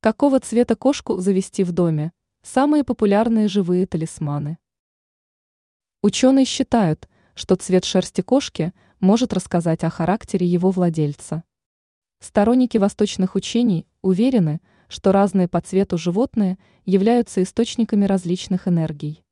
Какого 0.00 0.38
цвета 0.38 0.76
кошку 0.76 1.18
завести 1.18 1.64
в 1.64 1.72
доме? 1.72 2.12
Самые 2.44 2.84
популярные 2.84 3.48
живые 3.48 3.84
талисманы. 3.84 4.58
Ученые 6.02 6.44
считают, 6.44 7.08
что 7.34 7.56
цвет 7.56 7.84
шерсти 7.84 8.20
кошки 8.20 8.72
может 9.00 9.32
рассказать 9.32 9.82
о 9.82 9.90
характере 9.90 10.46
его 10.46 10.70
владельца. 10.70 11.42
Сторонники 12.20 12.78
восточных 12.78 13.34
учений 13.34 13.88
уверены, 14.00 14.60
что 14.86 15.10
разные 15.10 15.48
по 15.48 15.60
цвету 15.60 15.98
животные 15.98 16.58
являются 16.84 17.42
источниками 17.42 18.04
различных 18.04 18.68
энергий. 18.68 19.24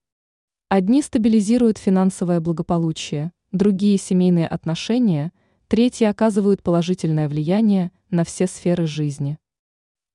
Одни 0.68 1.00
стабилизируют 1.00 1.78
финансовое 1.78 2.40
благополучие, 2.40 3.30
другие– 3.52 3.98
семейные 3.98 4.48
отношения, 4.48 5.32
третьи 5.68 6.06
оказывают 6.06 6.64
положительное 6.64 7.28
влияние 7.28 7.92
на 8.10 8.24
все 8.24 8.48
сферы 8.48 8.88
жизни. 8.88 9.38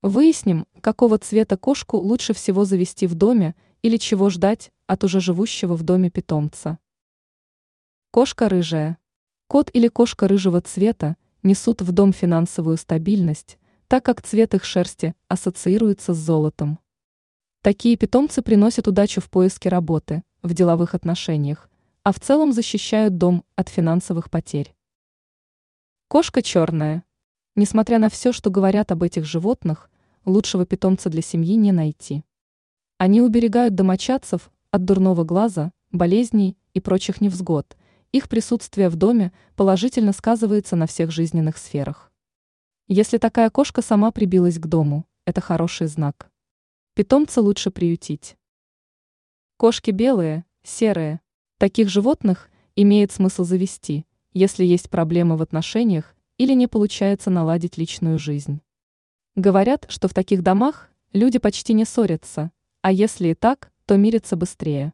Выясним, 0.01 0.65
какого 0.81 1.19
цвета 1.19 1.57
кошку 1.57 1.97
лучше 1.97 2.33
всего 2.33 2.65
завести 2.65 3.05
в 3.05 3.13
доме 3.13 3.53
или 3.83 3.97
чего 3.97 4.31
ждать 4.31 4.71
от 4.87 5.03
уже 5.03 5.21
живущего 5.21 5.75
в 5.75 5.83
доме 5.83 6.09
питомца. 6.09 6.79
Кошка 8.09 8.49
рыжая. 8.49 8.97
Кот 9.47 9.69
или 9.73 9.87
кошка 9.87 10.27
рыжего 10.27 10.59
цвета 10.61 11.17
несут 11.43 11.81
в 11.83 11.91
дом 11.91 12.13
финансовую 12.13 12.77
стабильность, 12.77 13.59
так 13.87 14.03
как 14.03 14.23
цвет 14.23 14.55
их 14.55 14.63
шерсти 14.63 15.13
ассоциируется 15.27 16.15
с 16.15 16.17
золотом. 16.17 16.79
Такие 17.61 17.95
питомцы 17.95 18.41
приносят 18.41 18.87
удачу 18.87 19.21
в 19.21 19.29
поиске 19.29 19.69
работы, 19.69 20.23
в 20.41 20.55
деловых 20.55 20.95
отношениях, 20.95 21.69
а 22.01 22.11
в 22.11 22.19
целом 22.19 22.53
защищают 22.53 23.17
дом 23.17 23.45
от 23.55 23.69
финансовых 23.69 24.31
потерь. 24.31 24.73
Кошка 26.07 26.41
черная. 26.41 27.03
Несмотря 27.61 27.99
на 27.99 28.09
все, 28.09 28.31
что 28.31 28.49
говорят 28.49 28.91
об 28.91 29.03
этих 29.03 29.23
животных, 29.23 29.91
лучшего 30.25 30.65
питомца 30.65 31.11
для 31.11 31.21
семьи 31.21 31.53
не 31.53 31.71
найти. 31.71 32.23
Они 32.97 33.21
уберегают 33.21 33.75
домочадцев 33.75 34.51
от 34.71 34.83
дурного 34.83 35.25
глаза, 35.25 35.71
болезней 35.91 36.57
и 36.73 36.79
прочих 36.79 37.21
невзгод. 37.21 37.77
Их 38.13 38.29
присутствие 38.29 38.89
в 38.89 38.95
доме 38.95 39.31
положительно 39.55 40.11
сказывается 40.11 40.75
на 40.75 40.87
всех 40.87 41.11
жизненных 41.11 41.55
сферах. 41.59 42.11
Если 42.87 43.19
такая 43.19 43.51
кошка 43.51 43.83
сама 43.83 44.09
прибилась 44.09 44.57
к 44.57 44.65
дому, 44.65 45.05
это 45.25 45.39
хороший 45.39 45.85
знак. 45.85 46.31
Питомца 46.95 47.43
лучше 47.43 47.69
приютить. 47.69 48.37
Кошки 49.57 49.91
белые, 49.91 50.45
серые. 50.63 51.21
Таких 51.59 51.89
животных 51.89 52.49
имеет 52.75 53.11
смысл 53.11 53.43
завести, 53.43 54.07
если 54.33 54.65
есть 54.65 54.89
проблемы 54.89 55.37
в 55.37 55.43
отношениях 55.43 56.15
или 56.41 56.53
не 56.53 56.65
получается 56.65 57.29
наладить 57.29 57.77
личную 57.77 58.17
жизнь. 58.17 58.61
Говорят, 59.35 59.85
что 59.89 60.07
в 60.07 60.15
таких 60.15 60.41
домах 60.41 60.89
люди 61.13 61.37
почти 61.37 61.73
не 61.73 61.85
ссорятся, 61.85 62.51
а 62.81 62.91
если 62.91 63.27
и 63.27 63.33
так, 63.35 63.71
то 63.85 63.95
мирятся 63.95 64.35
быстрее. 64.35 64.93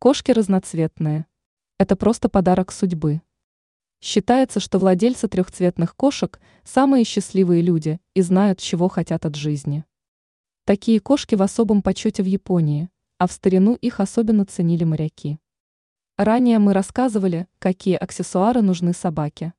Кошки 0.00 0.32
разноцветные. 0.32 1.26
Это 1.78 1.94
просто 1.94 2.28
подарок 2.28 2.72
судьбы. 2.72 3.22
Считается, 4.00 4.58
что 4.58 4.80
владельцы 4.80 5.28
трехцветных 5.28 5.94
кошек– 5.94 6.40
самые 6.64 7.04
счастливые 7.04 7.62
люди 7.62 8.00
и 8.14 8.20
знают, 8.20 8.58
чего 8.58 8.88
хотят 8.88 9.24
от 9.24 9.36
жизни. 9.36 9.84
Такие 10.64 10.98
кошки 10.98 11.36
в 11.36 11.42
особом 11.42 11.80
почете 11.80 12.24
в 12.24 12.26
Японии, 12.26 12.90
а 13.18 13.28
в 13.28 13.32
старину 13.32 13.76
их 13.76 14.00
особенно 14.00 14.44
ценили 14.44 14.82
моряки. 14.82 15.38
Ранее 16.16 16.58
мы 16.58 16.72
рассказывали, 16.72 17.46
какие 17.60 17.94
аксессуары 17.94 18.62
нужны 18.62 18.92
собаке. 18.92 19.54